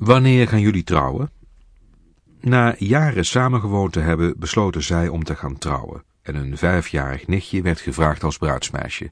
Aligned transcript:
Wanneer 0.00 0.48
gaan 0.48 0.60
jullie 0.60 0.84
trouwen? 0.84 1.30
Na 2.40 2.74
jaren 2.78 3.24
samengewoond 3.24 3.92
te 3.92 4.00
hebben, 4.00 4.34
besloten 4.38 4.82
zij 4.82 5.08
om 5.08 5.24
te 5.24 5.36
gaan 5.36 5.58
trouwen. 5.58 6.04
En 6.22 6.34
een 6.34 6.56
vijfjarig 6.56 7.26
nichtje 7.26 7.62
werd 7.62 7.80
gevraagd 7.80 8.22
als 8.22 8.38
bruidsmeisje. 8.38 9.10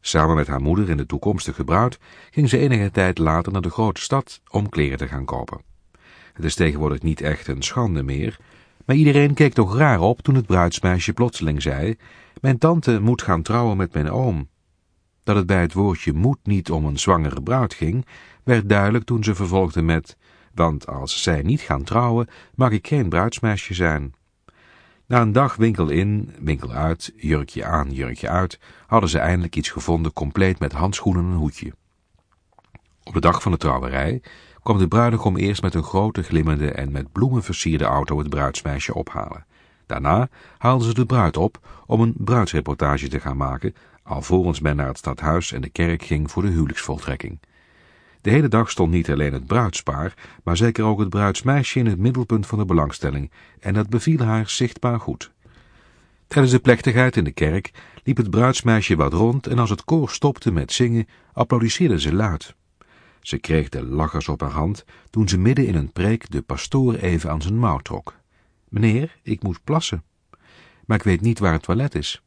Samen 0.00 0.36
met 0.36 0.46
haar 0.46 0.60
moeder 0.60 0.90
en 0.90 0.96
de 0.96 1.06
toekomstige 1.06 1.64
bruid 1.64 1.98
ging 2.30 2.48
ze 2.48 2.58
enige 2.58 2.90
tijd 2.90 3.18
later 3.18 3.52
naar 3.52 3.62
de 3.62 3.70
grote 3.70 4.00
stad 4.00 4.40
om 4.50 4.68
kleren 4.68 4.98
te 4.98 5.08
gaan 5.08 5.24
kopen. 5.24 5.60
Het 6.32 6.44
is 6.44 6.54
tegenwoordig 6.54 7.02
niet 7.02 7.20
echt 7.20 7.48
een 7.48 7.62
schande 7.62 8.02
meer, 8.02 8.38
maar 8.84 8.96
iedereen 8.96 9.34
keek 9.34 9.52
toch 9.52 9.76
raar 9.76 10.00
op 10.00 10.20
toen 10.20 10.34
het 10.34 10.46
bruidsmeisje 10.46 11.12
plotseling 11.12 11.62
zei, 11.62 11.96
mijn 12.40 12.58
tante 12.58 13.00
moet 13.00 13.22
gaan 13.22 13.42
trouwen 13.42 13.76
met 13.76 13.92
mijn 13.92 14.10
oom. 14.10 14.48
Dat 15.24 15.36
het 15.36 15.46
bij 15.46 15.60
het 15.60 15.72
woordje 15.72 16.12
moet 16.12 16.38
niet 16.42 16.70
om 16.70 16.84
een 16.84 16.98
zwangere 16.98 17.42
bruid 17.42 17.74
ging, 17.74 18.06
werd 18.44 18.68
duidelijk 18.68 19.04
toen 19.04 19.24
ze 19.24 19.34
vervolgde 19.34 19.82
met, 19.82 20.16
want 20.54 20.86
als 20.86 21.22
zij 21.22 21.42
niet 21.42 21.60
gaan 21.60 21.84
trouwen, 21.84 22.28
mag 22.54 22.70
ik 22.70 22.86
geen 22.86 23.08
bruidsmeisje 23.08 23.74
zijn. 23.74 24.14
Na 25.06 25.20
een 25.20 25.32
dag 25.32 25.56
winkel 25.56 25.88
in, 25.88 26.34
winkel 26.40 26.70
uit, 26.70 27.12
jurkje 27.16 27.64
aan, 27.64 27.90
jurkje 27.90 28.28
uit, 28.28 28.58
hadden 28.86 29.10
ze 29.10 29.18
eindelijk 29.18 29.56
iets 29.56 29.70
gevonden 29.70 30.12
compleet 30.12 30.58
met 30.58 30.72
handschoenen 30.72 31.24
en 31.24 31.36
hoedje. 31.36 31.72
Op 33.04 33.12
de 33.12 33.20
dag 33.20 33.42
van 33.42 33.52
de 33.52 33.58
trouwerij 33.58 34.22
kwam 34.62 34.78
de 34.78 34.88
bruidegom 34.88 35.36
eerst 35.36 35.62
met 35.62 35.74
een 35.74 35.82
grote 35.82 36.22
glimmende 36.22 36.70
en 36.70 36.92
met 36.92 37.12
bloemen 37.12 37.42
versierde 37.42 37.84
auto 37.84 38.18
het 38.18 38.28
bruidsmeisje 38.28 38.94
ophalen. 38.94 39.46
Daarna 39.86 40.28
haalden 40.58 40.86
ze 40.86 40.94
de 40.94 41.06
bruid 41.06 41.36
op 41.36 41.82
om 41.86 42.00
een 42.00 42.14
bruidsreportage 42.16 43.08
te 43.08 43.20
gaan 43.20 43.36
maken, 43.36 43.74
alvorens 44.02 44.60
men 44.60 44.76
naar 44.76 44.86
het 44.86 44.98
stadhuis 44.98 45.52
en 45.52 45.60
de 45.60 45.68
kerk 45.68 46.02
ging 46.02 46.30
voor 46.30 46.42
de 46.42 46.48
huwelijksvoltrekking. 46.48 47.38
De 48.22 48.30
hele 48.30 48.48
dag 48.48 48.70
stond 48.70 48.90
niet 48.90 49.10
alleen 49.10 49.32
het 49.32 49.46
bruidspaar, 49.46 50.14
maar 50.44 50.56
zeker 50.56 50.84
ook 50.84 50.98
het 50.98 51.08
bruidsmeisje 51.08 51.78
in 51.78 51.86
het 51.86 51.98
middelpunt 51.98 52.46
van 52.46 52.58
de 52.58 52.64
belangstelling, 52.64 53.30
en 53.60 53.74
dat 53.74 53.88
beviel 53.88 54.18
haar 54.18 54.48
zichtbaar 54.48 55.00
goed. 55.00 55.32
Tijdens 56.26 56.52
de 56.52 56.60
plechtigheid 56.60 57.16
in 57.16 57.24
de 57.24 57.32
kerk 57.32 57.70
liep 58.04 58.16
het 58.16 58.30
bruidsmeisje 58.30 58.96
wat 58.96 59.12
rond 59.12 59.46
en 59.46 59.58
als 59.58 59.70
het 59.70 59.84
koor 59.84 60.10
stopte 60.10 60.52
met 60.52 60.72
zingen, 60.72 61.06
applaudisseerde 61.32 62.00
ze 62.00 62.14
luid. 62.14 62.54
Ze 63.20 63.38
kreeg 63.38 63.68
de 63.68 63.84
lachers 63.84 64.28
op 64.28 64.40
haar 64.40 64.50
hand 64.50 64.84
toen 65.10 65.28
ze 65.28 65.38
midden 65.38 65.66
in 65.66 65.74
een 65.74 65.92
preek 65.92 66.30
de 66.30 66.42
pastoor 66.42 66.94
even 66.94 67.30
aan 67.30 67.42
zijn 67.42 67.58
mouw 67.58 67.78
trok. 67.78 68.14
Meneer, 68.68 69.16
ik 69.22 69.42
moet 69.42 69.64
plassen, 69.64 70.04
maar 70.86 70.96
ik 70.96 71.04
weet 71.04 71.20
niet 71.20 71.38
waar 71.38 71.52
het 71.52 71.62
toilet 71.62 71.94
is. 71.94 72.22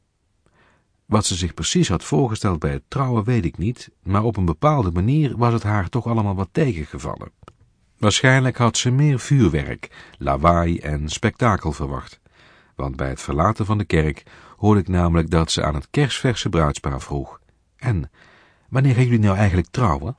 Wat 1.05 1.25
ze 1.25 1.35
zich 1.35 1.53
precies 1.53 1.89
had 1.89 2.03
voorgesteld 2.03 2.59
bij 2.59 2.71
het 2.71 2.83
trouwen 2.87 3.23
weet 3.23 3.45
ik 3.45 3.57
niet, 3.57 3.89
maar 4.03 4.23
op 4.23 4.37
een 4.37 4.45
bepaalde 4.45 4.91
manier 4.91 5.37
was 5.37 5.53
het 5.53 5.63
haar 5.63 5.89
toch 5.89 6.07
allemaal 6.07 6.35
wat 6.35 6.49
tegengevallen. 6.51 7.31
Waarschijnlijk 7.97 8.57
had 8.57 8.77
ze 8.77 8.91
meer 8.91 9.19
vuurwerk, 9.19 10.11
lawaai 10.17 10.79
en 10.79 11.09
spektakel 11.09 11.71
verwacht. 11.71 12.19
Want 12.75 12.95
bij 12.95 13.09
het 13.09 13.21
verlaten 13.21 13.65
van 13.65 13.77
de 13.77 13.85
kerk 13.85 14.23
hoorde 14.57 14.79
ik 14.79 14.87
namelijk 14.87 15.29
dat 15.29 15.51
ze 15.51 15.63
aan 15.63 15.75
het 15.75 15.87
kersverse 15.91 16.49
bruidspaar 16.49 17.01
vroeg. 17.01 17.39
En, 17.75 18.11
wanneer 18.69 18.93
gaan 18.93 19.03
jullie 19.03 19.19
nou 19.19 19.37
eigenlijk 19.37 19.67
trouwen? 19.71 20.17